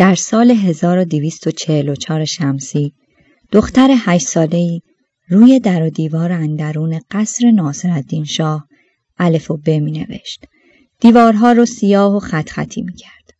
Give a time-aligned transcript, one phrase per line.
[0.00, 2.92] در سال 1244 شمسی
[3.52, 4.80] دختر هشت ساله‌ای
[5.28, 8.66] روی در و دیوار اندرون قصر ناصرالدین شاه
[9.18, 10.44] الف و ب می نوشت.
[11.00, 13.30] دیوارها رو سیاه و خط خطی می کرد.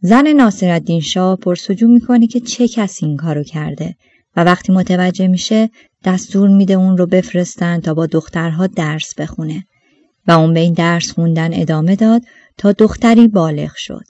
[0.00, 3.94] زن ناصرالدین شاه پرسجو می‌کنه که چه کسی این کارو کرده
[4.36, 5.70] و وقتی متوجه میشه
[6.04, 9.64] دستور میده اون رو بفرستن تا با دخترها درس بخونه
[10.26, 12.22] و اون به این درس خوندن ادامه داد
[12.58, 14.04] تا دختری بالغ شد.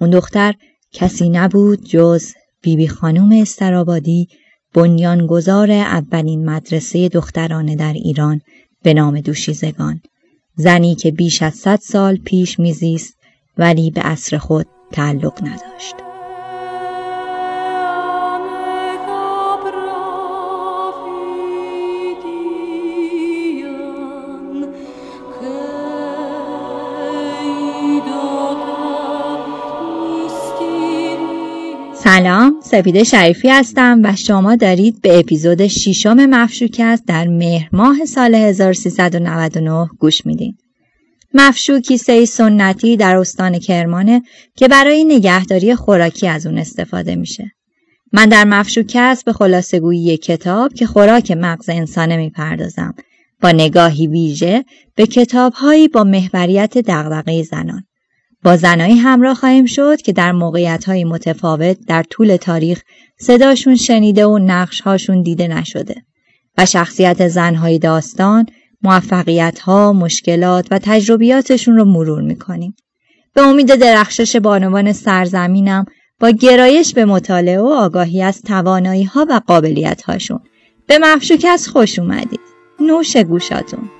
[0.00, 0.54] اون دختر
[0.92, 2.32] کسی نبود جز
[2.62, 4.28] بیبی خانوم استرابادی
[4.74, 8.40] بنیانگذار اولین مدرسه دخترانه در ایران
[8.82, 10.00] به نام دوشیزگان.
[10.56, 13.14] زنی که بیش از صد سال پیش میزیست
[13.58, 16.11] ولی به عصر خود تعلق نداشت.
[32.72, 39.88] سپیده شریفی هستم و شما دارید به اپیزود ششم مفشوکست در مهر ماه سال 1399
[39.98, 40.56] گوش میدین.
[41.34, 44.22] مفشوک کیسه سنتی در استان کرمانه
[44.56, 47.52] که برای نگهداری خوراکی از اون استفاده میشه.
[48.12, 52.94] من در مفشوکست به خلاصه گویی کتاب که خوراک مغز انسانه می‌پردازم
[53.42, 57.84] با نگاهی ویژه به کتابهایی با محوریت دغدغه زنان.
[58.44, 62.82] با زنایی همراه خواهیم شد که در موقعیت های متفاوت در طول تاریخ
[63.18, 66.02] صداشون شنیده و نقشهاشون دیده نشده
[66.58, 68.46] و شخصیت زنهای داستان،
[68.82, 72.76] موفقیت ها، مشکلات و تجربیاتشون رو مرور می‌کنیم.
[73.34, 75.84] به امید درخشش بانوان سرزمینم
[76.20, 80.40] با گرایش به مطالعه و آگاهی از توانایی ها و قابلیت هاشون
[80.86, 82.40] به مفشوکس خوش اومدید.
[82.80, 83.90] نوش گوشاتون.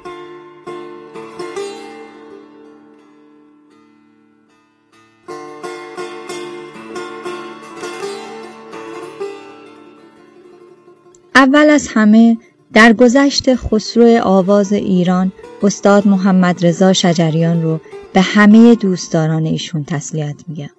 [11.42, 12.38] اول از همه
[12.72, 17.80] در گذشت خسرو آواز ایران استاد محمد رضا شجریان رو
[18.12, 20.70] به همه دوستداران ایشون تسلیت میگم.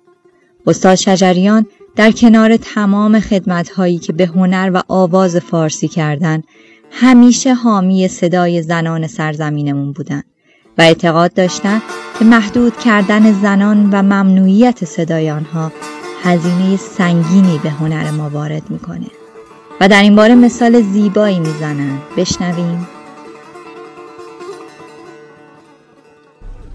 [0.67, 1.65] استاد شجریان
[1.95, 6.43] در کنار تمام خدمتهایی که به هنر و آواز فارسی کردن
[6.91, 10.23] همیشه حامی صدای زنان سرزمینمون بودن
[10.77, 11.81] و اعتقاد داشتن
[12.19, 15.71] که محدود کردن زنان و ممنوعیت صدای آنها
[16.23, 19.22] هزینه سنگینی به هنر ما وارد می‌کنه.
[19.81, 22.87] و در این باره مثال زیبایی می‌زنن بشنویم.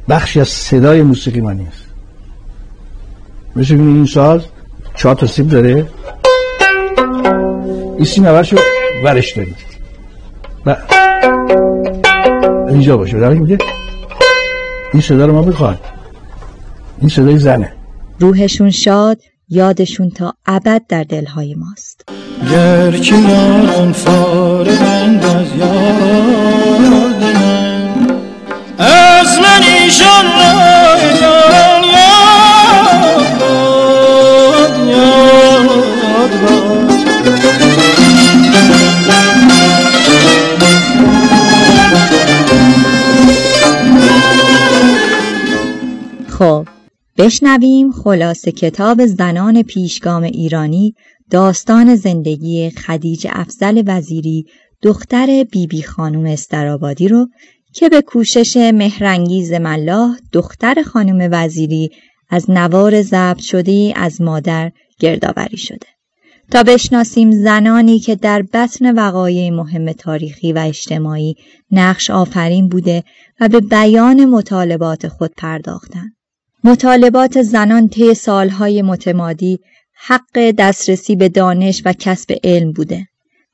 [0.09, 1.85] بخشی از صدای موسیقی ما نیست.
[3.57, 4.43] مثل این ساز
[4.97, 5.87] چهار تا سیم داره.
[7.97, 8.57] این سیم اولشو
[9.05, 9.57] ورش داریم.
[10.67, 10.77] و
[12.69, 13.21] اینجا باشه.
[13.21, 13.59] در میگه
[14.93, 15.81] این صدا رو ما می‌خواد
[17.01, 17.73] این صدای زنه.
[18.19, 22.18] روحشون شاد یادشون تا ابد در دلهای ماست.
[22.47, 28.07] گر کنارم فارغند از یاد من
[28.79, 30.53] از من ایشان را
[31.13, 31.85] یاد
[34.89, 35.49] یاد
[46.39, 46.69] خب
[47.19, 50.95] بشنویم خلاصه کتاب زنان پیشگام ایرانی
[51.31, 54.47] داستان زندگی خدیج افزل وزیری
[54.83, 57.29] دختر بیبی بی خانم استرابادی رو
[57.75, 61.91] که به کوشش مهرنگیز ملاح دختر خانم وزیری
[62.31, 65.87] از نوار ضبط شده از مادر گردآوری شده
[66.51, 71.35] تا بشناسیم زنانی که در بطن وقایع مهم تاریخی و اجتماعی
[71.71, 73.05] نقش آفرین بوده
[73.41, 76.13] و به بیان مطالبات خود پرداختند.
[76.65, 79.59] مطالبات زنان طی سالهای متمادی
[80.07, 83.07] حق دسترسی به دانش و کسب علم بوده.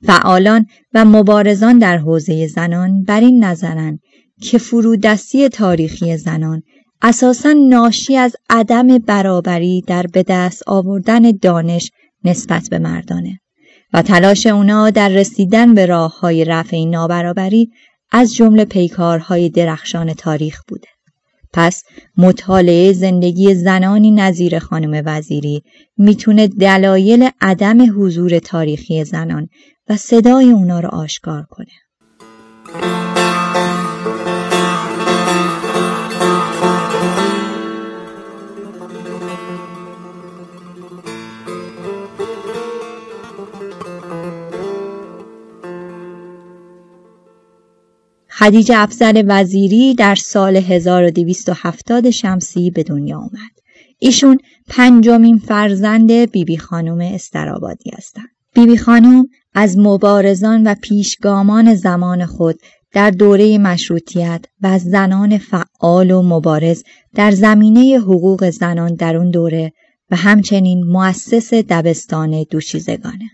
[0.06, 3.98] فعالان و مبارزان در حوزه زنان بر این نظرند
[4.42, 6.62] که فرودستی تاریخی زنان
[7.02, 11.90] اساسا ناشی از عدم برابری در به دست آوردن دانش
[12.24, 13.40] نسبت به مردانه
[13.92, 17.70] و تلاش اونا در رسیدن به راه های رفع این نابرابری
[18.12, 20.88] از جمله پیکارهای درخشان تاریخ بوده.
[21.54, 21.84] پس
[22.16, 25.62] مطالعه زندگی زنانی نظیر خانم وزیری
[25.96, 29.48] می‌تونه دلایل عدم حضور تاریخی زنان
[29.88, 33.13] و صدای اونا رو آشکار کنه.
[48.44, 53.50] خدیج افزل وزیری در سال 1270 شمسی به دنیا آمد.
[53.98, 54.38] ایشون
[54.68, 58.28] پنجمین فرزند بیبی بی خانم استرابادی هستند.
[58.54, 62.56] بیبی خانم از مبارزان و پیشگامان زمان خود
[62.92, 66.82] در دوره مشروطیت و زنان فعال و مبارز
[67.14, 69.72] در زمینه حقوق زنان در اون دوره
[70.10, 73.30] و همچنین مؤسس دبستان دوشیزگانه.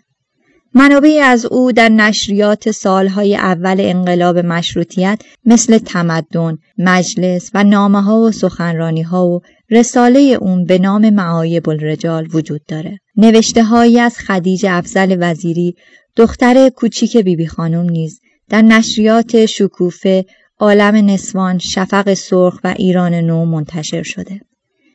[0.75, 8.21] منابعی از او در نشریات سالهای اول انقلاب مشروطیت مثل تمدن، مجلس و نامه ها
[8.21, 9.41] و سخنرانی ها و
[9.71, 12.99] رساله اون به نام معایب الرجال وجود داره.
[13.17, 15.75] نوشته هایی از خدیج افزل وزیری
[16.17, 20.25] دختر کوچیک بیبی بی خانم نیز در نشریات شکوفه،
[20.59, 24.41] عالم نسوان، شفق سرخ و ایران نو منتشر شده.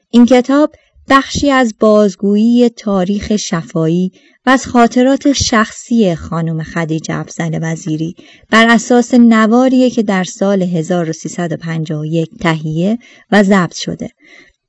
[0.10, 0.72] این کتاب
[1.10, 4.12] بخشی از بازگویی تاریخ شفایی
[4.46, 8.16] و از خاطرات شخصی خانم خدیجه افزل وزیری
[8.50, 12.98] بر اساس نواریه که در سال 1351 تهیه
[13.32, 14.10] و ضبط شده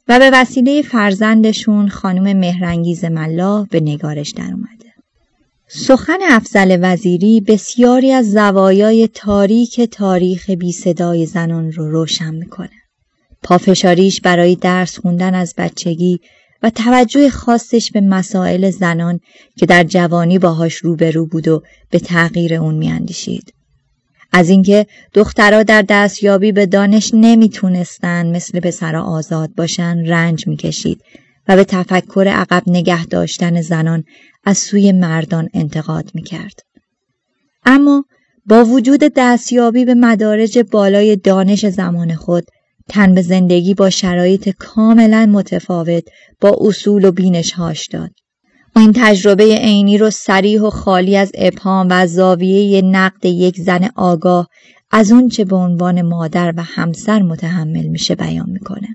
[0.08, 4.86] و به وسیله فرزندشون خانم مهرنگیز ملا به نگارش در اومده.
[5.68, 12.85] سخن افزل وزیری بسیاری از زوایای تاریک تاریخ بی صدای زنان رو روشن می‌کنه.
[13.42, 16.20] پافشاریش برای درس خوندن از بچگی
[16.62, 19.20] و توجه خاصش به مسائل زنان
[19.56, 23.52] که در جوانی باهاش روبرو بود و به تغییر اون میاندیشید.
[24.32, 31.02] از اینکه دخترها در دستیابی به دانش نمی‌تونستن مثل پسرها آزاد باشن رنج می‌کشید
[31.48, 34.04] و به تفکر عقب نگه داشتن زنان
[34.44, 36.60] از سوی مردان انتقاد می‌کرد.
[37.64, 38.04] اما
[38.46, 42.44] با وجود دستیابی به مدارج بالای دانش زمان خود
[42.88, 46.04] تن به زندگی با شرایط کاملا متفاوت
[46.40, 48.10] با اصول و بینشهاش داد.
[48.76, 54.48] این تجربه عینی رو سریح و خالی از ابهام و زاویه نقد یک زن آگاه
[54.90, 58.88] از اون چه به عنوان مادر و همسر متحمل میشه بیان می‌کنه.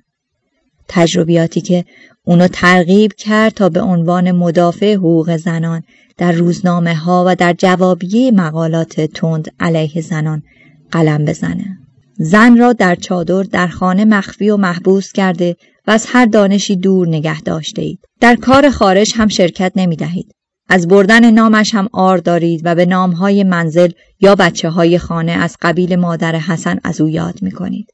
[0.88, 1.86] تجربیاتی که
[2.24, 5.84] اونو ترغیب کرد تا به عنوان مدافع حقوق زنان
[6.18, 10.44] در روزنامه ها و در جوابیه مقالات تند علیه زنان
[10.92, 11.81] قلم بزنه.
[12.24, 15.56] زن را در چادر در خانه مخفی و محبوس کرده
[15.88, 18.00] و از هر دانشی دور نگه داشته اید.
[18.20, 20.36] در کار خارج هم شرکت نمی دهید.
[20.70, 25.58] از بردن نامش هم آر دارید و به نامهای منزل یا بچه های خانه از
[25.62, 27.88] قبیل مادر حسن از او یاد می کنید.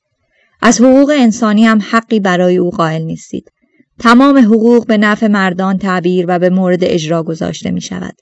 [0.61, 3.51] از حقوق انسانی هم حقی برای او قائل نیستید.
[3.99, 8.15] تمام حقوق به نفع مردان تعبیر و به مورد اجرا گذاشته می شود.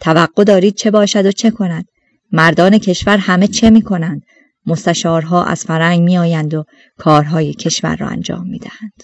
[0.00, 1.84] توقع دارید چه باشد و چه کند؟
[2.32, 4.22] مردان کشور همه چه می کنند؟
[4.68, 6.64] مستشارها از فرنگ می آیند و
[6.98, 9.02] کارهای کشور را انجام می دهند.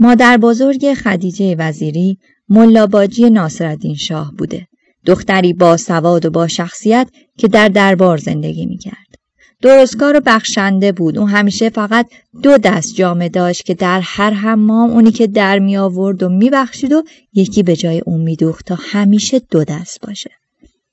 [0.00, 2.18] مادر بزرگ خدیجه وزیری
[2.48, 4.66] ملاباجی ناصرالدین شاه بوده.
[5.06, 7.08] دختری با سواد و با شخصیت
[7.38, 9.07] که در دربار زندگی می کرد.
[9.62, 12.06] درستکار و بخشنده بود اون همیشه فقط
[12.42, 16.50] دو دست جامه داشت که در هر حمام اونی که در می آورد و می
[16.50, 17.02] بخشید و
[17.34, 20.30] یکی به جای اون می دوخت تا همیشه دو دست باشه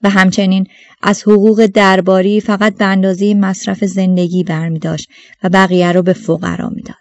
[0.01, 0.67] و همچنین
[1.01, 5.09] از حقوق درباری فقط به اندازه مصرف زندگی برمی داشت
[5.43, 6.95] و بقیه رو به فقرا می‌داد.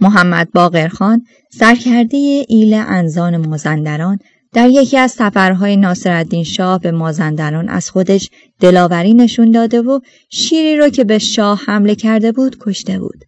[0.00, 1.22] محمد باقرخان
[1.52, 4.18] سرکرده ایل انزان مازندران
[4.56, 8.30] در یکی از سفرهای ناصرالدین شاه به مازندران از خودش
[8.60, 13.24] دلاوری نشون داده و شیری رو که به شاه حمله کرده بود کشته بود.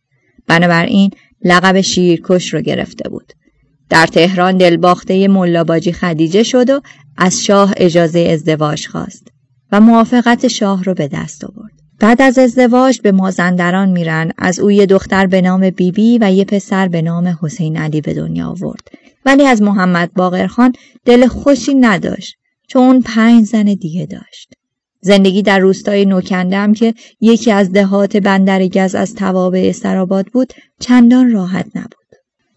[0.47, 1.11] بنابراین
[1.45, 3.33] لقب شیرکش رو گرفته بود.
[3.91, 6.81] در تهران دلباخته ملاباجی خدیجه شد و
[7.17, 9.29] از شاه اجازه ازدواج خواست
[9.73, 11.73] و موافقت شاه رو به دست آورد.
[12.01, 16.33] بعد از ازدواج به مازندران میرن از او یه دختر به نام بیبی بی و
[16.33, 18.89] یه پسر به نام حسین علی به دنیا آورد
[19.29, 20.73] ولی از محمد باقرخان
[21.05, 22.37] دل خوشی نداشت
[22.69, 24.53] چون پنج زن دیگه داشت.
[25.01, 31.33] زندگی در روستای نوکندم که یکی از دهات بندر گز از توابع استراباد بود چندان
[31.33, 32.07] راحت نبود.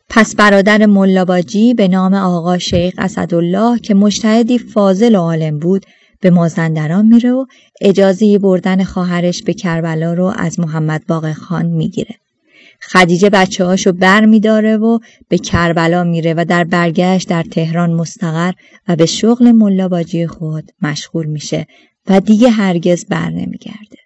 [0.10, 5.86] پس برادر ملاباجی به نام آقا شیخ اسدالله که مشتهدی فاضل و عالم بود
[6.22, 7.46] به مازندران میره و
[7.82, 12.16] اجازه بردن خواهرش به کربلا رو از محمد باقر خان می‌گیره.
[12.82, 18.52] خدیجه بچه هاشو بر میداره و به کربلا میره و در برگشت در تهران مستقر
[18.88, 21.68] و به شغل ملاباجی خود مشغول میشه
[22.08, 23.98] و دیگه هرگز بر نمیگرده.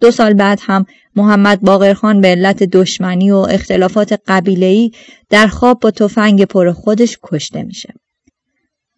[0.00, 4.90] دو سال بعد هم محمد باقرخان به علت دشمنی و اختلافات قبیله‌ای
[5.30, 7.94] در خواب با تفنگ پر خودش کشته میشه.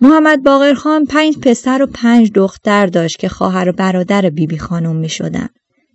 [0.00, 4.96] محمد باقرخان پنج پسر و پنج دختر داشت که خواهر و برادر بیبی بی خانم
[4.96, 5.48] می شدن.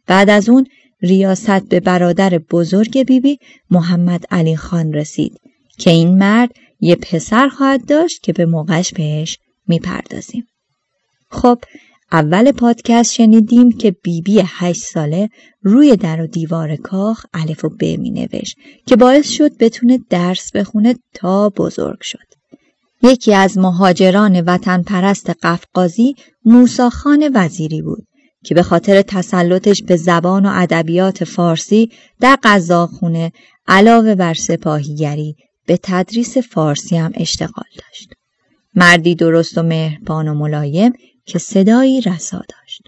[0.08, 0.68] بعد از اون
[1.06, 5.40] ریاست به برادر بزرگ بیبی بی محمد علی خان رسید
[5.78, 10.48] که این مرد یه پسر خواهد داشت که به موقعش بهش می‌پردازیم.
[11.30, 11.60] خب
[12.12, 15.30] اول پادکست شنیدیم که بیبی هشت ساله
[15.62, 20.52] روی در و دیوار کاخ الف و ب می نوشت که باعث شد بتونه درس
[20.52, 22.28] بخونه تا بزرگ شد.
[23.02, 28.08] یکی از مهاجران وطن پرست قفقازی موساخان وزیری بود
[28.46, 33.32] که به خاطر تسلطش به زبان و ادبیات فارسی در غذاخونه
[33.68, 35.36] علاوه بر سپاهیگری
[35.66, 38.14] به تدریس فارسی هم اشتغال داشت.
[38.76, 40.94] مردی درست و مهربان و ملایم
[41.26, 42.82] که صدایی رسا داشت.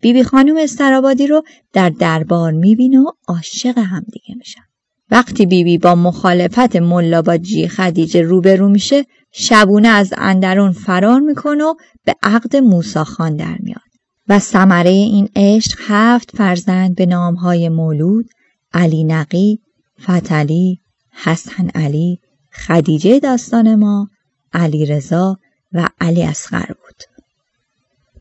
[0.00, 1.42] بیبی خانم استرابادی رو
[1.72, 4.64] در دربار می‌بینه و عاشق همدیگه میشن.
[5.10, 12.14] وقتی بیبی با مخالفت ملاباجی خدیجه روبرو میشه شبونه از اندرون فرار می‌کنه و به
[12.22, 13.89] عقد موساخان در میاد
[14.30, 18.30] و ثمره این عشق هفت فرزند به نامهای مولود
[18.72, 19.60] علی نقی،
[20.02, 22.20] فتلی، حسن علی،
[22.52, 24.08] خدیجه داستان ما،
[24.52, 25.38] علی رضا
[25.72, 27.02] و علی اصغر بود.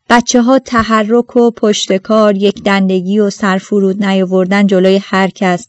[0.10, 5.68] بچه ها تحرک و پشتکار یک دندگی و سرفرود نیاوردن جلوی هر کس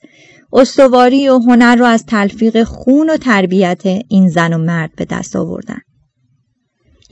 [0.53, 5.37] استواری و هنر رو از تلفیق خون و تربیت این زن و مرد به دست
[5.37, 5.81] آوردن.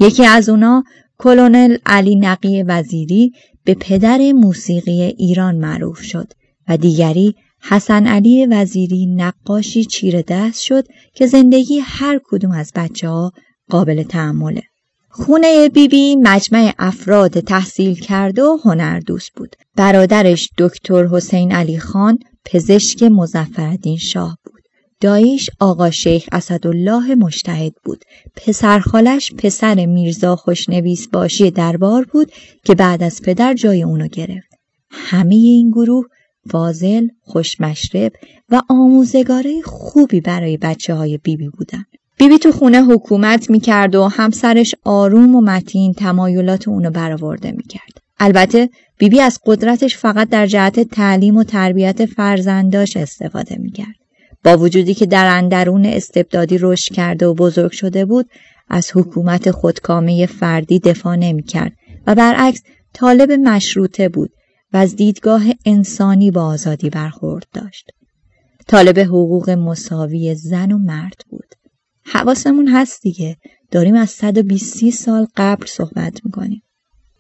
[0.01, 0.85] یکی از اونا
[1.19, 3.33] کلونل علی نقی وزیری
[3.65, 6.33] به پدر موسیقی ایران معروف شد
[6.69, 10.85] و دیگری حسن علی وزیری نقاشی چیر دست شد
[11.15, 13.33] که زندگی هر کدوم از بچه ها
[13.71, 14.63] قابل تحمله.
[15.11, 19.57] خونه بیبی بی مجمع افراد تحصیل کرده و هنردوست بود.
[19.77, 24.58] برادرش دکتر حسین علی خان پزشک مزفردین شاه بود.
[25.01, 28.05] داییش آقا شیخ اسدالله مشتهد بود.
[28.37, 32.33] پسرخالش پسر میرزا خوشنویس باشی دربار بود
[32.65, 34.49] که بعد از پدر جای اونو گرفت.
[34.91, 36.05] همه این گروه
[36.51, 38.13] فاضل، خوشمشرب
[38.49, 41.85] و آموزگاره خوبی برای بچه های بیبی بودن.
[42.17, 48.03] بیبی تو خونه حکومت می‌کرد و همسرش آروم و متین تمایلات اونو برآورده می‌کرد.
[48.21, 54.08] البته بیبی از قدرتش فقط در جهت تعلیم و تربیت فرزنداش استفاده می‌کرد.
[54.45, 58.31] با وجودی که در اندرون استبدادی رشد کرده و بزرگ شده بود
[58.69, 61.73] از حکومت خودکامه فردی دفاع نمی‌کرد
[62.07, 64.31] و برعکس طالب مشروطه بود
[64.73, 67.91] و از دیدگاه انسانی با آزادی برخورد داشت.
[68.67, 71.55] طالب حقوق مساوی زن و مرد بود.
[72.05, 73.37] حواسمون هست دیگه
[73.71, 76.63] داریم از 120 سال قبل صحبت می‌کنیم.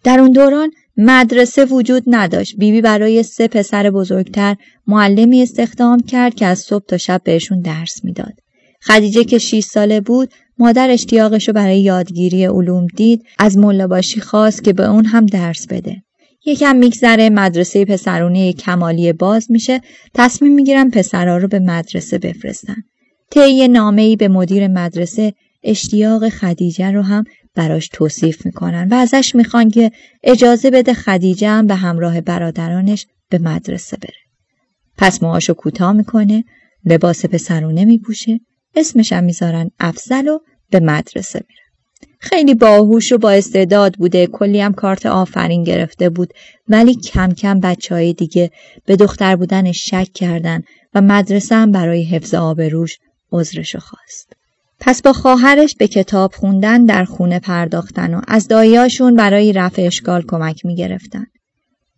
[0.04, 0.70] در اون دوران
[1.00, 2.56] مدرسه وجود نداشت.
[2.56, 7.60] بیبی بی برای سه پسر بزرگتر معلمی استخدام کرد که از صبح تا شب بهشون
[7.60, 8.32] درس می‌داد.
[8.82, 14.64] خدیجه که 6 ساله بود مادر اشتیاقش رو برای یادگیری علوم دید از ملاباشی خواست
[14.64, 15.96] که به اون هم درس بده.
[16.46, 19.80] یکم میگذره مدرسه پسرونه کمالی باز میشه
[20.14, 22.76] تصمیم می‌گیرن پسرها رو به مدرسه بفرستن.
[23.30, 27.24] طی نامه‌ای به مدیر مدرسه اشتیاق خدیجه رو هم
[27.54, 33.38] براش توصیف می‌کنن و ازش می‌خوان که اجازه بده خدیجه هم به همراه برادرانش به
[33.38, 34.18] مدرسه بره.
[34.98, 36.44] پس موهاشو کوتاه می‌کنه،
[36.84, 38.40] لباس پسرونه میپوشه،
[38.76, 40.38] اسمش هم می‌ذارن افزل و
[40.70, 41.62] به مدرسه میره.
[42.20, 46.34] خیلی باهوش و با استعداد بوده کلی هم کارت آفرین گرفته بود
[46.68, 48.50] ولی کم کم بچه های دیگه
[48.86, 50.62] به دختر بودنش شک کردن
[50.94, 52.98] و مدرسه هم برای حفظ آبروش
[53.32, 54.32] عذرشو خواست.
[54.80, 60.22] پس با خواهرش به کتاب خوندن در خونه پرداختن و از داییاشون برای رفع اشکال
[60.22, 61.26] کمک می گرفتن.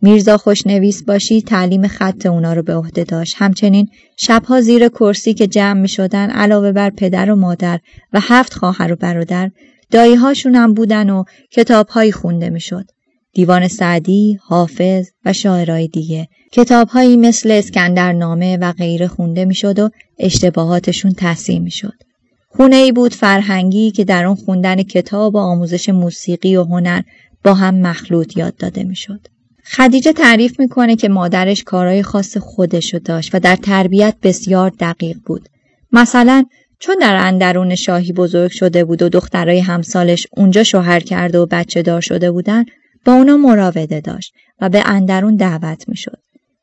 [0.03, 3.35] میرزا خوشنویس باشی تعلیم خط اونا رو به عهده داشت.
[3.39, 7.81] همچنین شبها زیر کرسی که جمع می شدن علاوه بر پدر و مادر
[8.13, 9.51] و هفت خواهر و برادر
[9.91, 12.85] داییهاشون هم بودن و کتابهایی خونده می شد.
[13.33, 19.91] دیوان سعدی، حافظ و شاعرای دیگه کتابهایی مثل اسکندرنامه و غیره خونده می شد و
[20.19, 22.10] اشتباهاتشون تحصیل می شد.
[22.53, 27.03] خونه ای بود فرهنگی که در آن خوندن کتاب و آموزش موسیقی و هنر
[27.45, 29.21] با هم مخلوط یاد داده می‌شد.
[29.65, 35.49] خدیجه تعریف می‌کنه که مادرش کارهای خاص خودشو داشت و در تربیت بسیار دقیق بود.
[35.93, 36.45] مثلا
[36.79, 41.83] چون در اندرون شاهی بزرگ شده بود و دخترای همسالش اونجا شوهر کرده و بچه
[41.83, 42.65] دار شده بودن
[43.05, 46.19] با اونا مراوده داشت و به اندرون دعوت می‌شد.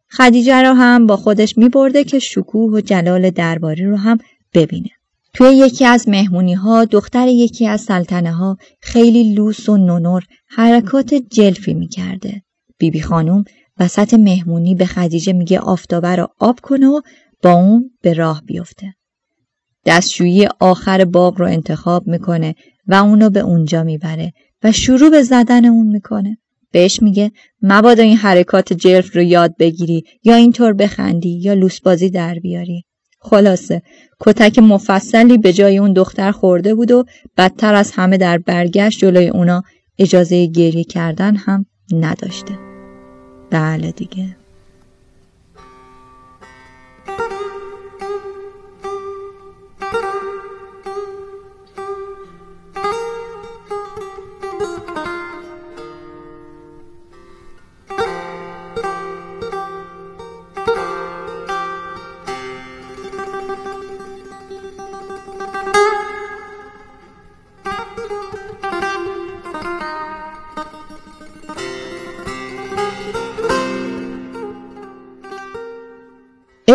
[0.09, 4.17] خدیجه را هم با خودش میبرده که شکوه و جلال درباری رو هم
[4.53, 4.89] ببینه.
[5.37, 11.13] توی یکی از مهمونی ها دختر یکی از سلطنه ها خیلی لوس و نونور حرکات
[11.13, 12.41] جلفی می‌کرده.
[12.77, 13.43] بیبی خانوم
[13.79, 17.01] وسط مهمونی به خدیجه میگه آفتابه رو آب کنه و
[17.43, 18.93] با اون به راه بیفته.
[19.85, 22.55] دستشویی آخر باغ رو انتخاب می‌کنه
[22.87, 26.37] و اونو به اونجا می‌بره و شروع به زدن اون می‌کنه.
[26.71, 32.35] بهش میگه مبادا این حرکات جلف رو یاد بگیری یا اینطور بخندی یا لوسبازی در
[32.39, 32.83] بیاری.
[33.19, 33.81] خلاصه.
[34.19, 37.05] کتک مفصلی به جای اون دختر خورده بود و
[37.37, 39.63] بدتر از همه در برگشت جلوی اونا.
[39.99, 42.59] اجازه گریه کردن هم نداشته.
[43.49, 44.36] بله دیگه.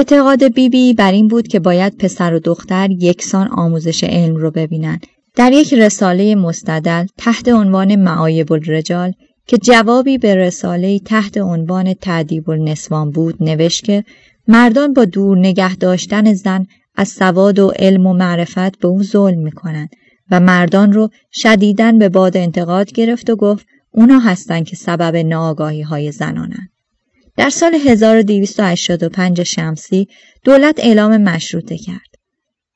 [0.02, 4.50] اعتقاد بیبی بی بر این بود که باید پسر و دختر یکسان آموزش علم رو
[4.50, 5.00] ببینن.
[5.34, 9.12] در یک رساله مستدل تحت عنوان معایب الرجال
[9.46, 14.04] که جوابی به رساله تحت عنوان تعدیب النسوان بود نوشت که
[14.48, 16.66] مردان با دور نگه داشتن زن
[16.96, 19.90] از سواد و علم و معرفت به او ظلم می‌کنند
[20.30, 25.82] و مردان رو شدیدن به باد انتقاد گرفت و گفت اونا هستند که سبب ناآگاهی
[25.82, 26.71] های زنانند.
[27.36, 30.08] در سال 1285 شمسی
[30.44, 32.12] دولت اعلام مشروطه کرد.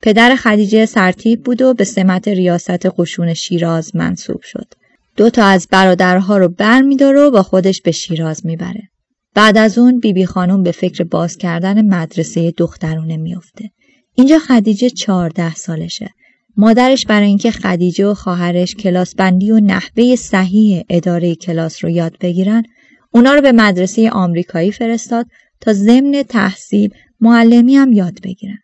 [0.02, 4.66] پدر خدیجه سرتیب بود و به سمت ریاست قشون شیراز منصوب شد.
[5.16, 8.82] دو تا از برادرها رو بر و با خودش به شیراز می‌بره.
[9.34, 13.70] بعد از اون بیبی بی خانم به فکر باز کردن مدرسه دخترونه میافته.
[14.14, 16.10] اینجا خدیجه چهارده سالشه.
[16.56, 22.16] مادرش برای اینکه خدیجه و خواهرش کلاس بندی و نحوه صحیح اداره کلاس رو یاد
[22.20, 22.62] بگیرن
[23.16, 25.26] اونا رو به مدرسه آمریکایی فرستاد
[25.60, 28.58] تا ضمن تحصیل معلمی هم یاد بگیرن.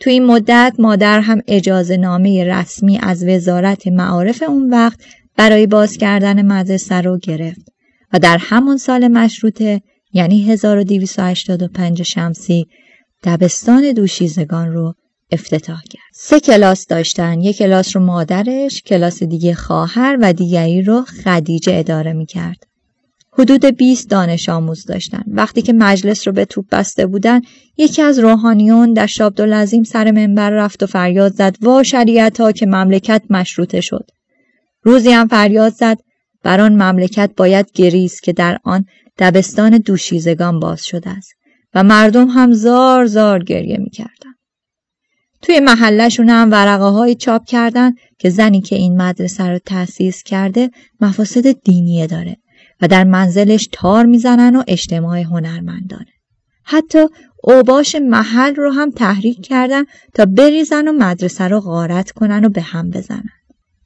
[0.00, 5.00] تو این مدت مادر هم اجازه نامه رسمی از وزارت معارف اون وقت
[5.36, 7.68] برای باز کردن مدرسه رو گرفت
[8.12, 12.66] و در همون سال مشروطه یعنی 1285 شمسی
[13.24, 14.94] دبستان دوشیزگان رو
[15.30, 16.12] افتتاح کرد.
[16.14, 17.40] سه کلاس داشتن.
[17.40, 22.66] یک کلاس رو مادرش، کلاس دیگه خواهر و دیگری رو خدیجه اداره می کرد.
[23.38, 25.22] حدود 20 دانش آموز داشتن.
[25.26, 27.40] وقتی که مجلس رو به توپ بسته بودن،
[27.76, 32.66] یکی از روحانیون در شابدالعظیم سر منبر رفت و فریاد زد وا شریعت ها که
[32.66, 34.10] مملکت مشروطه شد.
[34.82, 35.98] روزی هم فریاد زد
[36.42, 38.84] بر آن مملکت باید گریز که در آن
[39.18, 41.32] دبستان دوشیزگان باز شده است
[41.74, 44.34] و مردم هم زار زار گریه می‌کردن.
[45.42, 50.70] توی محلشون هم ورقه های چاپ کردن که زنی که این مدرسه رو تأسیس کرده
[51.00, 52.36] مفاسد دینیه داره
[52.80, 56.12] و در منزلش تار می‌زنن و اجتماع هنرمندانه.
[56.64, 57.06] حتی
[57.42, 59.84] اوباش محل رو هم تحریک کردن
[60.14, 63.30] تا بریزن و مدرسه رو غارت کنن و به هم بزنن.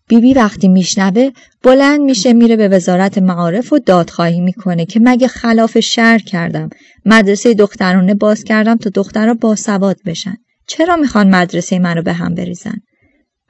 [0.09, 1.31] بیبی بی وقتی میشنوه
[1.63, 6.71] بلند میشه میره به وزارت معارف و دادخواهی می‌کنه که مگه خلاف شهر کردم
[7.05, 12.77] مدرسه دخترانه باز کردم تا دخترها باسواد بشن چرا می‌خوان مدرسه منو به هم بریزن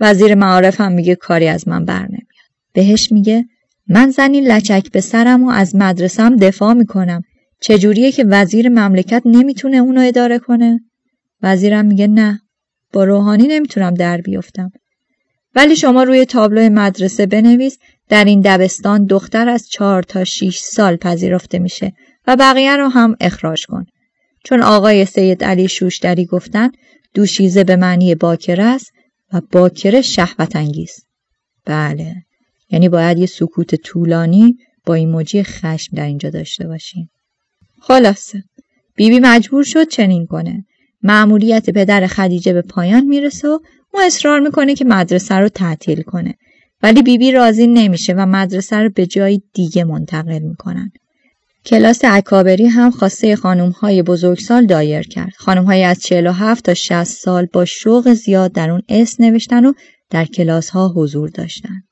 [0.01, 2.25] وزیر معارف هم میگه کاری از من بر نمیاد
[2.73, 3.45] بهش میگه
[3.93, 7.23] من زنی لچک به سرم و از مدرسم دفاع می‌کنم.
[7.61, 10.81] چجوریه که وزیر مملکت نمی‌تونه اونو اداره کنه؟
[11.43, 12.41] وزیرم میگه نه.
[12.93, 14.73] با روحانی نمی‌تونم در بیفتم.
[15.55, 20.97] ولی شما روی تابلو مدرسه بنویس در این دبستان دختر از چهار تا 6 سال
[20.97, 21.93] پذیرفته میشه
[22.27, 23.87] و بقیه رو هم اخراج کن.
[24.45, 26.71] چون آقای سید علی شوشتری گفتن
[27.15, 28.93] دوشیزه به معنی باکره است
[29.33, 31.05] و باکره شهوت انگیز
[31.65, 32.17] بله.
[32.71, 34.57] یعنی باید یه سکوت طولانی
[34.87, 37.11] با ایموجی خشم در اینجا داشته باشیم.
[37.81, 38.43] خلاصه.
[38.97, 40.65] بیبی بی مجبور شد چنین کنه.
[41.03, 43.59] معمولیت پدر خدیجه به پایان می‌رسه و
[43.95, 46.35] او اصرار می‌کنه که مدرسه رو تعطیل کنه.
[46.83, 50.93] ولی بیبی بی راضی نمیشه و مدرسه رو به جای دیگه منتقل می‌کنن.
[51.67, 55.33] کلاس اکابری هم خواسته خانم های بزرگسال دایر کرد.
[55.37, 59.73] خانم های از 47 تا 60 سال با شوق زیاد در اون اسم نوشتن و
[60.11, 61.83] در کلاس ها حضور داشتن.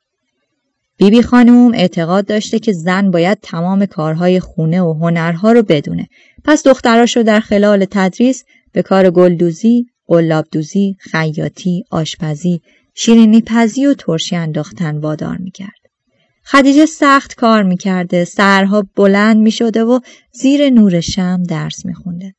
[0.98, 6.08] بیبی بی خانم اعتقاد داشته که زن باید تمام کارهای خونه و هنرها رو بدونه.
[6.44, 12.60] پس دختراش رو در خلال تدریس به کار گلدوزی، قلابدوزی، خیاطی، آشپزی،
[12.94, 15.78] شیرینی پزی و ترشی انداختن وادار می‌کرد.
[16.44, 20.00] خدیجه سخت کار می‌کرده، سرها بلند می‌شده و
[20.32, 22.34] زیر نور شم درس میخونده.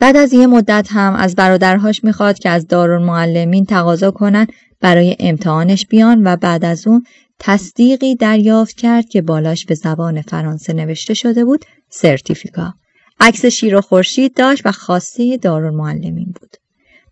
[0.00, 4.46] بعد از یه مدت هم از برادرهاش می‌خواد که از دارالمعلمین تقاضا کنن
[4.80, 7.04] برای امتحانش بیان و بعد از اون
[7.40, 12.74] تصدیقی دریافت کرد که بالاش به زبان فرانسه نوشته شده بود سرتیفیکا
[13.20, 16.56] عکس شیر و خورشید داشت و خواسته دارالمعلمین بود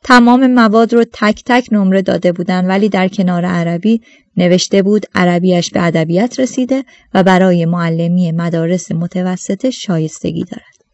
[0.04, 4.00] تمام مواد رو تک تک نمره داده بودن ولی در کنار عربی
[4.36, 10.84] نوشته بود عربیش به ادبیات رسیده و برای معلمی مدارس متوسطه شایستگی دارد.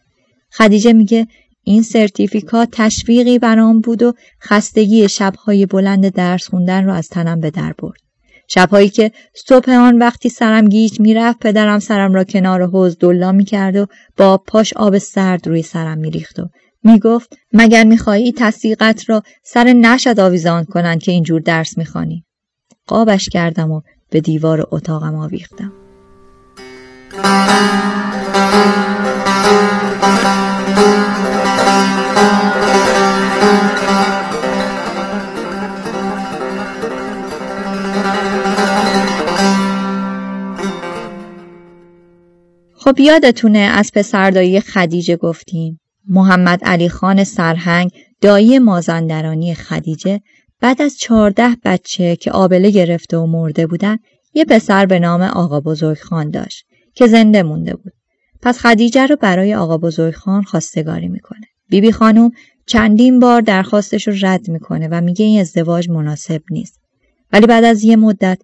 [0.51, 1.27] خدیجه میگه
[1.63, 7.51] این سرتیفیکات تشویقی برام بود و خستگی شبهای بلند درس خوندن رو از تنم به
[7.51, 8.04] در برد.
[8.49, 9.13] شبهایی که
[9.49, 14.39] صبح آن وقتی سرم گیج می‌رفت پدرم سرم را کنار حوز دلا می‌کرد و با
[14.39, 16.49] پاش آب سرد روی سرم میریخت و
[16.85, 22.25] می‌گفت مگر می‌خواهی تصدیقت را سر نشد آویزان کنند که اینجور درس می‌خوانی؟
[22.87, 23.81] قابش کردم و
[24.11, 25.73] به دیوار اتاقم آویختم.
[42.85, 50.21] خب یادتونه از پسردایی خدیجه گفتیم محمد علی خان سرهنگ دایی مازندرانی خدیجه
[50.61, 53.99] بعد از چهارده بچه که آبله گرفته و مرده بودن
[54.35, 57.93] یه پسر به نام آقا بزرگ خان داشت که زنده مونده بود.
[58.43, 61.47] پس خدیجه رو برای آقا بزرگ خان خواستگاری می‌کنه.
[61.69, 62.31] بیبی خانم
[62.67, 66.81] چندین بار درخواستش رو رد می‌کنه و میگه این ازدواج مناسب نیست.
[67.33, 68.39] ولی بعد از یه مدت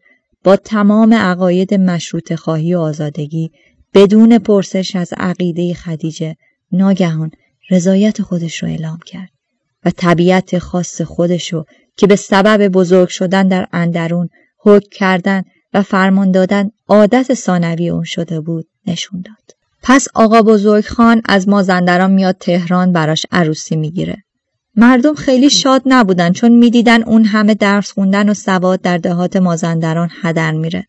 [0.44, 3.50] با تمام عقاید مشروط خواهی و آزادگی
[3.94, 6.37] بدون پرسش از عقیده خدیجه
[6.72, 7.31] ناگهان
[7.70, 9.31] رضایت خودش رو اعلام کرد
[9.85, 15.42] و طبیعت خاص خودش رو که به سبب بزرگ شدن در اندرون حکم کردن
[15.74, 19.57] و فرمان دادن عادت ثانوی اون شده بود نشون داد.
[19.83, 24.16] پس آقا بزرگ خان از مازندران میاد تهران براش عروسی می‌گیره.
[24.76, 30.11] مردم خیلی شاد نبودن چون می‌دیدن اون همه درس خوندن و سواد در دهات مازندران
[30.22, 30.87] هدر میره.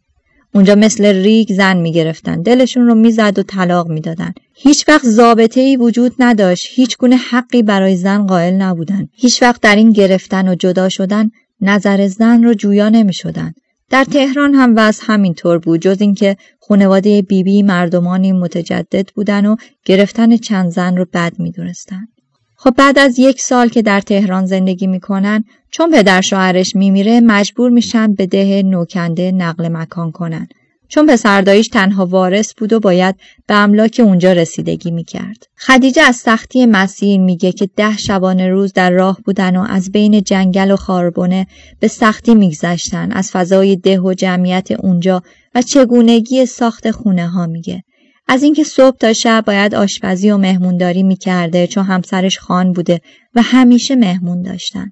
[0.54, 5.78] اونجا مثل ریگ زن می‌گرفتن دلشون رو می‌زد و طلاق می‌دادن هیچ وقت ضابطه ای
[5.78, 10.56] وجود نداشت هیچ گونه حقی برای زن قائل نبودن هیچ وقت در این گرفتن و
[10.56, 11.30] جدا شدن
[11.62, 13.54] نظر زن رو جویا نمی شدن.
[13.90, 19.56] در تهران هم وضع همینطور بود جز اینکه خانواده بیبی بی مردمانی متجدد بودن و
[19.86, 22.08] گرفتن چند زن رو بد می‌دونستن.
[22.56, 27.70] خب بعد از یک سال که در تهران زندگی می‌کنن چون پدر شوهرش میمیره مجبور
[27.70, 30.48] میشن به ده نوکنده نقل مکان کنن
[30.88, 33.16] چون پسرداییش تنها وارث بود و باید
[33.48, 35.48] به املاک اونجا رسیدگی می‌کرد.
[35.58, 40.24] خدیجه از سختی مسیر میگه که ده شبانه روز در راه بودن و از بین
[40.24, 41.48] جنگل و خاربونه
[41.80, 45.24] به سختی میگذشتن از فضای ده و جمعیت اونجا
[45.56, 47.84] و چگونگی ساخت خونه ها میگه.
[48.28, 53.02] از اینکه صبح تا شب باید آشپزی و مهمونداری می‌کرده چون همسرش خان بوده
[53.36, 54.92] و همیشه مهمون داشتن.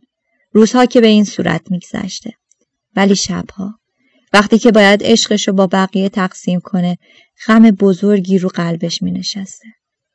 [0.51, 2.33] روزها که به این صورت میگذشته.
[2.95, 3.79] ولی شبها
[4.33, 6.97] وقتی که باید عشقش رو با بقیه تقسیم کنه
[7.47, 9.67] غم بزرگی رو قلبش می نشسته.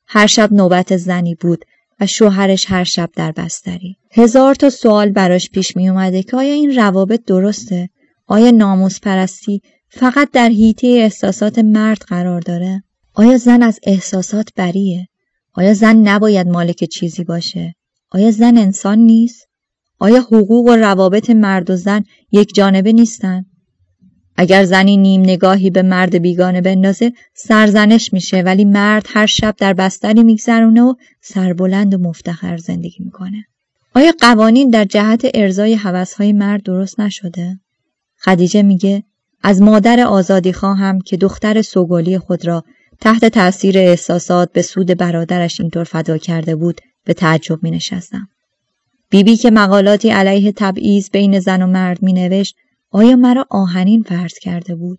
[0.07, 1.65] هر شب نوبت زنی بود
[2.01, 3.97] و شوهرش هر شب در بستری.
[4.13, 7.91] هزار تا سوال براش پیش می اومده که آیا این روابط درسته؟
[8.27, 15.09] آیا ناموس پرستی فقط در حیطه احساسات مرد قرار داره؟ آیا زن از احساسات بریه؟
[15.53, 17.75] آیا زن نباید مالک چیزی باشه؟
[18.11, 19.49] آیا زن انسان نیست؟
[19.99, 23.45] آیا حقوق و روابط مرد و زن یک جانبه نیستن؟
[24.37, 29.73] اگر زنی نیم نگاهی به مرد بیگانه بندازه سرزنش میشه ولی مرد هر شب در
[29.73, 33.45] بستری میگذرونه و سربلند و مفتخر زندگی می‌کنه.
[33.95, 37.61] آیا قوانین در جهت ارزای حوثهای مرد درست نشده؟
[38.19, 39.05] خدیجه میگه
[39.43, 42.65] از مادر آزادی خواهم که دختر سوگلی خود را
[43.01, 48.29] تحت تأثیر احساسات به سود برادرش اینطور فدا کرده بود به تعجب می نشستم.
[49.15, 52.57] بیبی که مقالاتی علیه تبعیض بین زن و مرد می نوشت
[52.91, 54.99] آیا مرا آهنین فرض کرده بود؟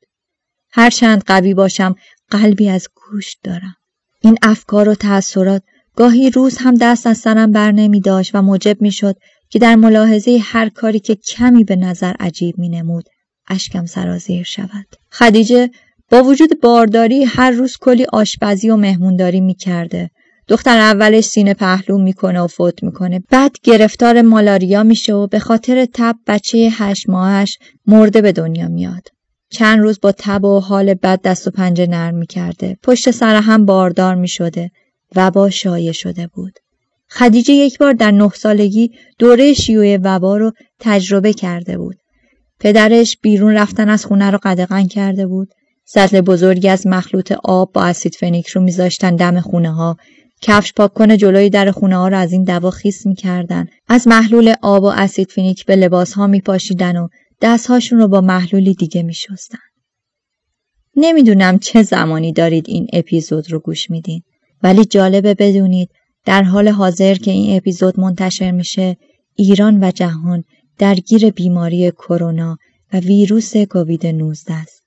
[0.72, 1.96] هرچند قوی باشم
[2.30, 3.76] قلبی از گوشت دارم.
[4.22, 5.62] این افکار و تأثیرات
[5.96, 9.16] گاهی روز هم دست از سرم بر نمی داشت و موجب می شد
[9.50, 13.06] که در ملاحظه هر کاری که کمی به نظر عجیب می نمود
[13.48, 14.86] اشکم سرازیر شود.
[15.12, 15.70] خدیجه
[16.12, 20.12] با وجود بارداری هر روز کلی آشپزی و مهمونداری می کرده.
[20.48, 23.24] دختر اولش سینه پهلو می‌کنه و فوت می‌کنه.
[23.30, 29.08] بعد گرفتار مالاریا میشه و به خاطر تب بچه هشت ماهش مرده به دنیا میاد.
[29.50, 32.78] چند روز با تب و حال بد دست و پنجه نرم می‌کرده.
[32.84, 34.72] پشت سر هم باردار می‌شده
[35.16, 36.60] وبا شایع شده بود.
[37.10, 41.96] خدیجه یک بار در نه سالگی دوره شیوع وبا رو تجربه کرده بود.
[42.60, 45.48] پدرش بیرون رفتن از خونه رو قدغن کرده بود.
[45.86, 49.98] سطل بزرگی از مخلوط آب با اسید فنیک رو میذاشتن دم خونه ها
[50.42, 54.54] کفش پاک کنه جلوی در خونه ها رو از این دوا خیس می‌کردن از محلول
[54.62, 57.08] آب و اسید فینیک به لباس ها میپاشیدن و
[57.42, 59.60] دستهاشون رو با محلولی دیگه میشستن.
[60.96, 64.22] نمی‌دونم چه زمانی دارید این اپیزود رو گوش میدین
[64.64, 65.90] ولی جالبه بدونید
[66.26, 68.98] در حال حاضر که این اپیزود منتشر میشه
[69.36, 70.44] ایران و جهان
[70.78, 72.58] درگیر بیماری کرونا
[72.94, 74.84] و ویروس کووید 19 است.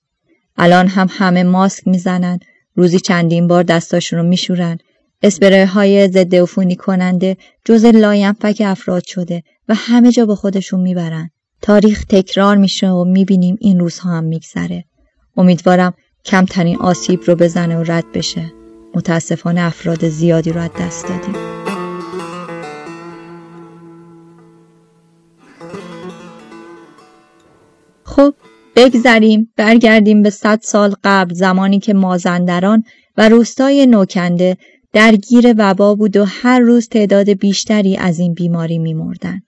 [0.56, 2.38] الان هم همه ماسک می‌زنن
[2.74, 4.78] روزی چندین بار دستاشون رو میشورن
[5.22, 11.31] اسپره های ضد عفونی کننده جز لاینفک افراد شده و همه جا به خودشون می‌برن.
[11.62, 14.85] تاریخ تکرار میشه و می‌بینیم این روزها هم میگذره.
[15.37, 18.52] امیدوارم کمترین آسیب رو بزنه و رد بشه.
[18.94, 21.35] متاسفانه افراد زیادی رو از دست دادیم.
[28.04, 28.35] خب
[28.76, 32.85] بگذریم برگردیم به صد سال قبل زمانی که مازندران
[33.16, 34.57] و روستای نوکنده
[34.92, 39.40] درگیر وبا بود و هر روز تعداد بیشتری از این بیماری میمردن.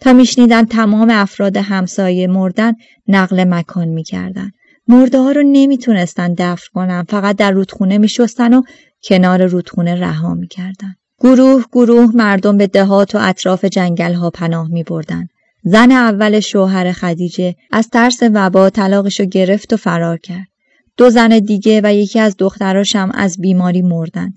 [0.00, 2.72] تا میشنیدن تمام افراد همسایه مردن
[3.08, 4.50] نقل مکان می‌کردن.
[4.88, 8.62] مرده ها رو نمی‌تونستن دفن کنن فقط در رودخونه میشستن و
[9.04, 10.94] کنار رودخونه رها می‌کردن.
[11.20, 14.84] گروه گروه مردم به دهات و اطراف جنگل ها پناه می.
[15.64, 20.46] زن اول شوهر خدیجه از ترس وبا طلاقشو گرفت و فرار کرد.
[20.96, 24.32] دو زن دیگه و یکی از دختراش هم از بیماری مردن.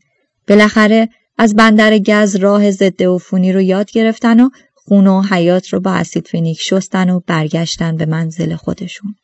[0.47, 5.79] بالاخره از بندر گز راه ضد عفونی رو یاد گرفتن و خون و حیات رو
[5.79, 9.15] با اسید فنیک شستن و برگشتن به منزل خودشون.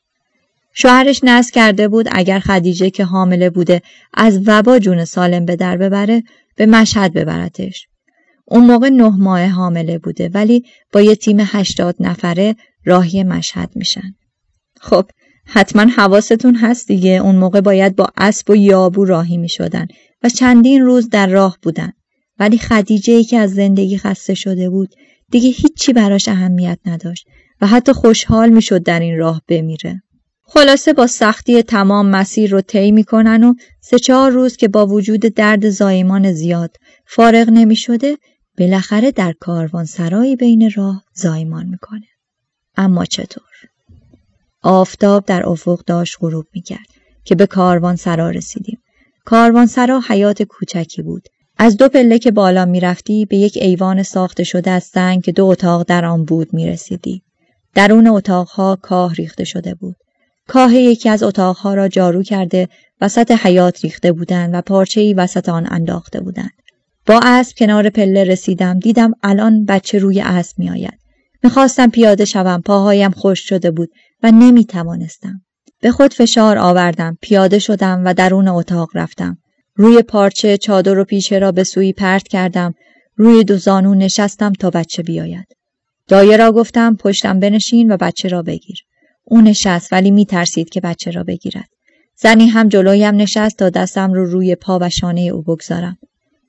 [0.73, 3.81] شوهرش نس کرده بود اگر خدیجه که حامله بوده
[4.13, 6.23] از وبا جون سالم به در ببره
[6.55, 7.87] به مشهد ببرتش.
[8.45, 12.55] اون موقع نه ماه حامله بوده ولی با یه تیم هشتاد نفره
[12.85, 14.15] راهی مشهد میشن.
[14.79, 15.05] خب
[15.45, 19.87] حتما حواستون هست دیگه اون موقع باید با اسب و یابو راهی می شدن
[20.23, 21.91] و چندین روز در راه بودن.
[22.39, 24.89] ولی خدیجه ای که از زندگی خسته شده بود
[25.31, 27.25] دیگه هیچی براش اهمیت نداشت
[27.61, 30.01] و حتی خوشحال می شد در این راه بمیره.
[30.43, 35.19] خلاصه با سختی تمام مسیر رو طی می‌کنن و سه چهار روز که با وجود
[35.19, 38.17] درد زایمان زیاد فارغ نمی شده
[38.57, 42.07] بالاخره در کاروان سرایی بین راه زایمان می‌کنه.
[42.77, 43.70] اما چطور؟
[44.61, 46.87] آفتاب در افق داشت غروب می‌کرد
[47.23, 48.79] که به کاروان سرا رسیدیم.
[49.25, 51.27] کاروان سرا حیات کوچکی بود.
[51.57, 55.45] از دو پله که بالا می‌رفتی به یک ایوان ساخته شده از سنگ که دو
[55.45, 57.21] اتاق در آن بود می‌رسیدی.
[57.75, 59.95] درون اتاقها کاه ریخته شده بود.
[60.47, 62.69] کاه یکی از اتاقها را جارو کرده
[63.01, 66.51] وسط حیات ریخته بودند و پارچه‌ای وسط آن انداخته بودند.
[67.05, 70.99] با اسب کنار پله رسیدم دیدم الان بچه روی اسب میآید.
[71.43, 73.89] می‌خواستم پیاده شوم پاهایم خوش شده بود
[74.23, 75.41] و نمی توانستم.
[75.81, 79.37] به خود فشار آوردم پیاده شدم و درون اتاق رفتم.
[79.75, 82.73] روی پارچه چادر و پیشه را به سوی پرت کردم
[83.15, 85.47] روی دو زانو نشستم تا بچه بیاید.
[86.07, 88.79] دایه را گفتم پشتم بنشین و بچه را بگیر.
[89.23, 91.69] او نشست ولی می ترسید که بچه را بگیرد.
[92.15, 95.97] زنی هم جلویم نشست تا دستم رو روی پا و شانه او بگذارم.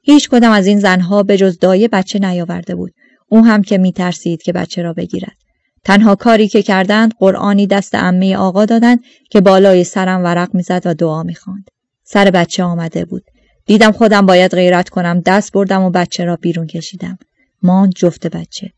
[0.02, 2.92] هیچ کدام از این زنها به جز دایه بچه نیاورده بود.
[3.28, 5.36] او هم که می ترسید که بچه را بگیرد.
[5.84, 10.94] تنها کاری که کردند قرآنی دست امه آقا دادند که بالای سرم ورق می‌زد و
[10.94, 11.70] دعا می‌خواند.
[12.04, 13.24] سر بچه آمده بود.
[13.66, 17.18] دیدم خودم باید غیرت کنم دست بردم و بچه را بیرون کشیدم.
[17.62, 18.70] ماند جفت بچه.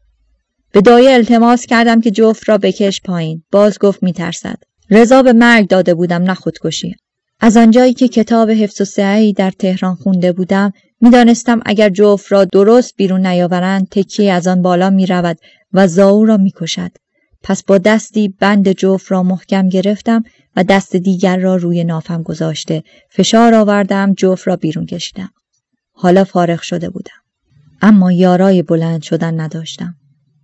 [0.73, 3.43] به دایه التماس کردم که جفت را بکش پایین.
[3.53, 4.57] باز گفت میترسد.
[4.91, 6.95] رضا به مرگ داده بودم نه خودکشی.
[7.41, 12.45] از آنجایی که کتاب حفظ و سعی در تهران خونده بودم می‌دانستم اگر جفت را
[12.45, 15.39] درست بیرون نیاورند تکیه از آن بالا می رود
[15.75, 16.91] و زاو را می کشد.
[17.43, 20.23] پس با دستی بند جفت را محکم گرفتم
[20.57, 25.31] و دست دیگر را روی نافم گذاشته فشار آوردم جفت را بیرون کشیدم.
[25.93, 27.13] حالا فارغ شده بودم.
[27.83, 29.95] اما یارای بلند شدن نداشتم.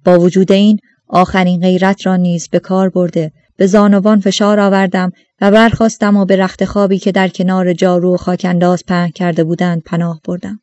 [0.04, 5.50] با وجود این آخرین غیرت را نیز به کار برده به زانوان فشار آوردم و
[5.50, 10.20] برخواستم و به رخت خوابی که در کنار جارو و خاکنداز پهن کرده بودند پناه
[10.24, 10.60] بردم.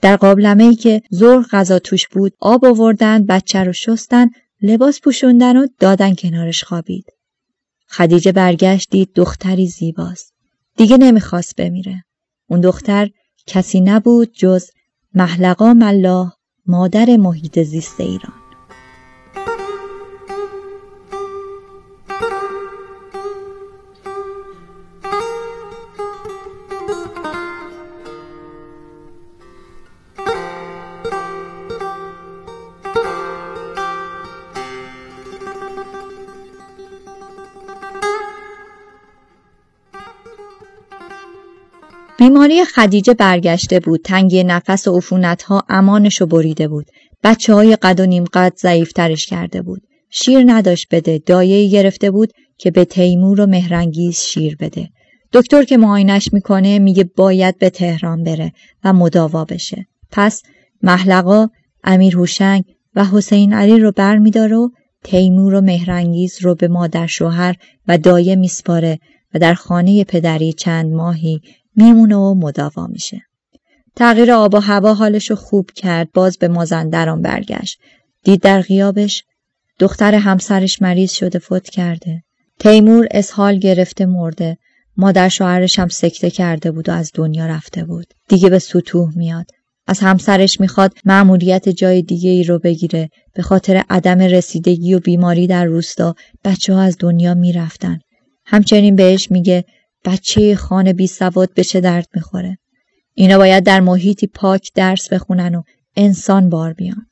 [0.00, 4.30] در قابلمه ای که زور غذا توش بود آب آوردن بچه رو شستن
[4.62, 7.04] لباس پوشوندن و دادن کنارش خوابید.
[7.88, 10.34] خدیجه برگشت دید دختری زیباست.
[10.76, 12.04] دیگه نمی‌خواست بمیره.
[12.48, 13.10] اون دختر
[13.46, 14.70] کسی نبود جز
[15.14, 16.32] محلقا ملاح
[16.66, 18.49] مادر محیط زیست ایران.
[42.40, 44.00] بیماری خدیجه برگشته بود.
[44.04, 46.86] تنگی نفس و عفونت ها امانشو بریده بود.
[47.24, 49.82] بچه های قد و نیم قد ضعیفترش کرده بود.
[50.10, 54.88] شیر نداشت بده دایه گرفته بود که به تیمور و مهرنگیز شیر بده.
[55.32, 58.52] دکتر که معاینش می‌کنه میگه باید به تهران بره
[58.84, 59.86] و مداوا بشه.
[60.10, 60.42] پس
[60.82, 61.48] محلقا
[61.84, 64.68] امیر هوشنگ و حسین علی رو بر میداره و
[65.04, 67.56] تیمور و مهرنگیز رو به مادر شوهر
[67.88, 68.98] و دایه میسپاره
[69.34, 71.40] و در خانه پدری چند ماهی
[71.76, 73.22] میمونه و مداوا میشه.
[73.96, 77.80] تغییر آب و هوا حالشو خوب کرد باز به مازندران برگشت.
[78.24, 79.24] دید در غیابش
[79.78, 82.22] دختر همسرش مریض شده فوت کرده.
[82.58, 84.58] تیمور اسهال گرفته مرده.
[84.96, 88.06] مادر شوهرش هم سکته کرده بود و از دنیا رفته بود.
[88.28, 89.46] دیگه به سطوح میاد.
[89.86, 93.08] از همسرش می‌خواد مأموریت جای دیگه ای رو بگیره.
[93.34, 97.98] به خاطر عدم رسیدگی و بیماری در روستا بچه ها از دنیا می‌رفتن.
[98.46, 99.64] همچنین بهش میگه
[100.04, 102.58] بچه خانه بی سواد به چه درد می‌خوره؟
[103.14, 105.62] اینا باید در محیطی پاک درس بخونن و
[105.96, 107.06] انسان بار بیان.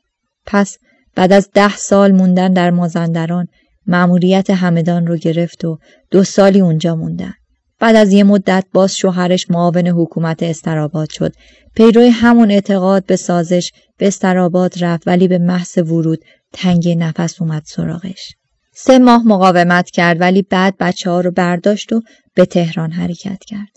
[0.47, 0.79] پس
[1.15, 3.49] بعد از ده سال موندن در مازندران
[3.87, 5.79] مأموریت همدان رو گرفت و
[6.11, 7.35] دو سالی اونجا موندن.
[7.81, 11.33] بعد از یه مدت باز شوهرش معاون حکومت استراباد شد.
[11.75, 17.63] پیروی همون اعتقاد به سازش به استراباد رفت ولی به محض ورود تنگ نفس اومد
[17.67, 18.35] سراغش.
[18.81, 22.01] سه ماه مقاومت کرد ولی بعد بچه ها رو برداشت و
[22.35, 23.69] به تهران حرکت کرد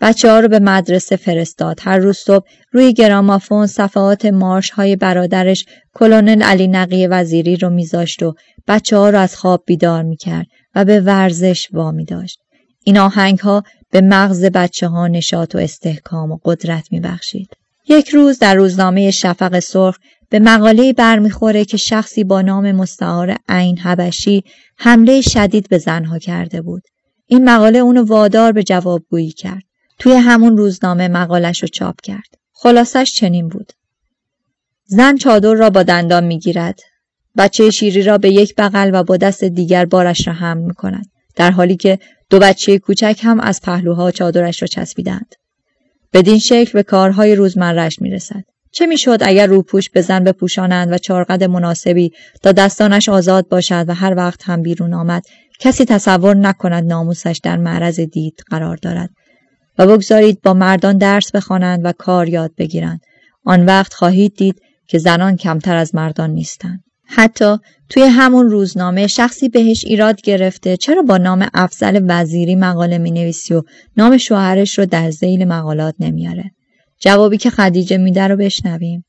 [0.00, 1.80] بچه ها رو به مدرسه فرستاد.
[1.82, 8.22] هر روز صبح روی گرامافون صفحات مارش های برادرش کلونل علی نقی وزیری رو میذاشت
[8.22, 8.34] و
[8.68, 12.38] بچه ها رو از خواب بیدار می‌کرد و به ورزش وامی داشت.
[12.84, 17.48] این آهنگ ها به مغز بچه ها نشاط و استحکام و قدرت میبخشید.
[17.88, 23.78] یک روز در روزنامه شفق سرخ به مقاله برمیخوره که شخصی با نام مستعار عین
[23.78, 24.44] حبشی
[24.76, 26.82] حمله شدید به زنها کرده بود.
[27.26, 29.62] این مقاله اونو وادار به جوابگویی کرد.
[29.98, 32.38] توی همون روزنامه مقالش رو چاپ کرد.
[32.52, 33.72] خلاصش چنین بود.
[34.86, 36.80] زن چادر را با دندان می‌گیرد.
[37.36, 41.06] بچه شیری را به یک بغل و با دست دیگر بارش را حمل می کند.
[41.36, 41.98] در حالی که
[42.30, 45.34] دو بچه کوچک هم از پهلوها چادرش را چسبیدند.
[46.12, 48.44] بدین شکل به کارهای روزمرش می رسد.
[48.74, 52.10] چه می‌شد اگر روپوش به زن بپوشانند و چارقد مناسبی
[52.42, 55.22] تا دستانش آزاد باشد و هر وقت هم بیرون آمد؟
[55.60, 59.10] کسی تصور نکند ناموسش در معرض دید قرار دارد.
[59.78, 63.00] و بگذارید با مردان درس بخوانند و کار یاد بگیرند.
[63.44, 66.84] آن وقت خواهید دید که زنان کمتر از مردان نیستند.
[67.06, 67.56] حتی
[67.88, 73.54] توی همون روزنامه شخصی بهش ایراد گرفته چرا با نام افضل وزیری مقاله می نویسی
[73.54, 73.62] و
[73.96, 76.50] نام شوهرش رو در زیل مقالات نمیاره؟
[76.98, 79.04] جوابی که خدیجه میده رو بشنویم.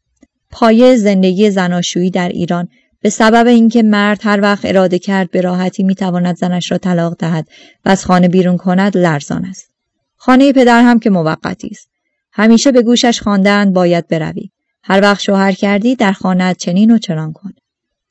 [0.52, 2.67] پایه زندگی زناشویی در ایران.
[3.02, 7.48] به سبب اینکه مرد هر وقت اراده کرد به راحتی می‌تواند زنش را طلاق دهد
[7.86, 9.71] و از خانه بیرون کند لرزان است.
[10.15, 11.89] خانه پدر هم که موقتی است.
[12.32, 14.50] همیشه به گوشش خواندند باید بروی.
[14.84, 17.52] هر وقت شوهر کردی در خانه چنین و چنان کن.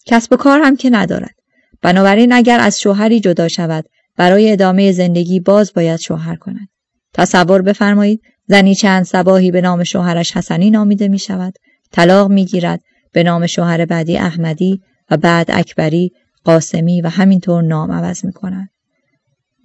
[0.06, 1.34] کسب و کار هم که ندارد.
[1.82, 3.84] بنابراین اگر از شوهری جدا شود
[4.16, 6.68] برای ادامه زندگی باز باید شوهر کند.
[7.14, 11.55] تصور بفرمایید زنی چند سباهی به نام شوهرش حسنی نامیده می شود
[11.92, 12.81] طلاق می گیرد
[13.12, 16.12] به نام شوهر بعدی احمدی و بعد اکبری
[16.44, 18.68] قاسمی و همینطور نام عوض می کند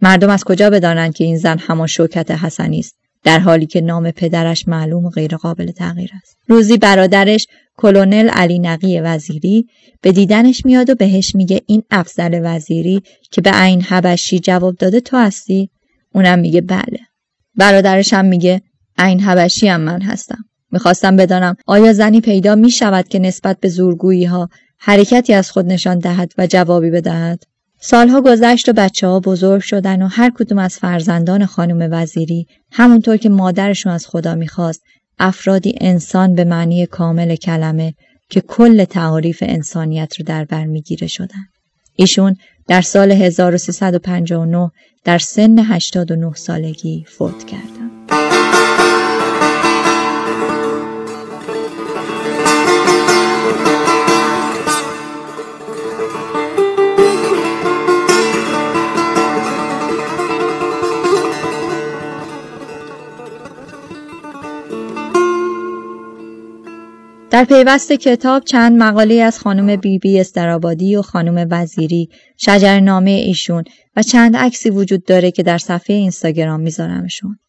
[0.01, 4.11] مردم از کجا بدانند که این زن همان شوکت حسنی است؟ در حالی که نام
[4.11, 6.37] پدرش معلوم و غیرقابل تغییر است.
[6.47, 9.67] روزی برادرش کلونل علی نقی وزیری
[10.01, 14.99] به دیدنش میاد و بهش میگه این افضل وزیری که به عین حبشی جواب داده
[14.99, 15.69] تو هستی؟
[16.13, 16.99] اونم میگه بله.
[17.55, 18.61] برادرش هم میگه
[18.97, 24.25] عین حبشی هم من هستم می‌خواستم بدانم آیا زنی پیدا می‌شود که نسبت به زورگویی
[24.25, 27.43] ها حرکتی از خود نشان دهد و جوابی بدهد
[27.81, 33.17] سالها گذشت و بچه ها بزرگ شدن و هر کدوم از فرزندان خانم وزیری همونطور
[33.17, 34.81] که مادرشون از خدا می‌خواست
[35.19, 37.93] افرادی انسان به معنی کامل کلمه
[38.29, 41.45] که کل تعاریف انسانیت رو در بر می‌گیره شدن.
[41.95, 42.35] ایشون
[42.69, 44.71] در سال 1359
[45.03, 48.11] در سن 89 سالگی فوت کردند.
[67.31, 73.63] در پیوست کتاب چند مقاله از خانم بیبی بی استرابادی و خانم وزیری شجرنامه ایشون
[73.95, 77.39] و چند عکسی وجود داره که در صفحه اینستاگرام میذارمشون.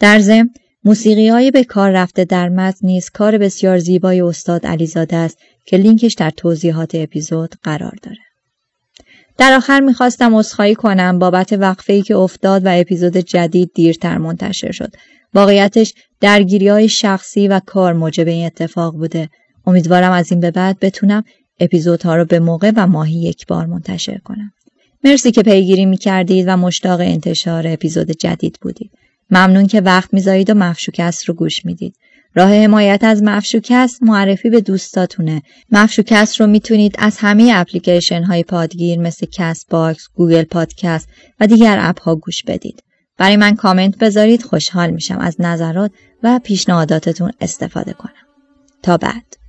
[0.00, 0.50] در ضمن
[0.84, 5.76] موسیقی های به کار رفته در متن نیز کار بسیار زیبای استاد علیزاده است که
[5.76, 8.31] لینکش در توضیحات اپیزود قرار داره.
[9.42, 14.92] در آخر می‌خواستم اصخایی کنم بابت وقفه که افتاد و اپیزود جدید دیرتر منتشر شد
[15.34, 19.28] واقعیتش درگیری های شخصی و کار موجب این اتفاق بوده.
[19.66, 21.24] امیدوارم از این به بعد بتونم
[21.60, 24.52] اپیزودها رو به موقع و ماهی یک بار منتشر کنم.
[25.04, 28.90] مرسی که پیگیری می کردید و مشتاق انتشار اپیزود جدید بودید.
[29.30, 31.94] ممنون که وقت می‌ذارید و مفشوکست رو گوش می‌دید.
[32.34, 35.42] راه حمایت از مفشوکست معرفی به دوستاتونه.
[35.70, 41.08] مفشوکست رو می‌تونید از همه اپلیکیشن های پادگیر مثل کست باکس، گوگل پادکست
[41.40, 42.82] و دیگر اپ ها گوش بدید.
[43.18, 45.90] برای من کامنت بذارید خوشحال میشم از نظرات
[46.22, 48.12] و پیشنهاداتتون استفاده کنم
[48.82, 49.41] تا بعد